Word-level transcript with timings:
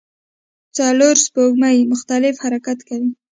څلور 0.77 1.15
سپوږمۍ 1.25 1.77
مختلف 1.91 2.35
حرکت 2.43 2.79
کوي. 2.87 3.09